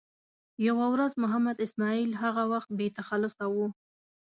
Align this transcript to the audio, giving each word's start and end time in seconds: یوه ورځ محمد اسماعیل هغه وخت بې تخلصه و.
یوه 0.67 0.85
ورځ 0.93 1.11
محمد 1.23 1.57
اسماعیل 1.65 2.11
هغه 2.23 2.43
وخت 2.53 2.69
بې 2.77 2.87
تخلصه 2.97 3.45
و. 3.53 3.55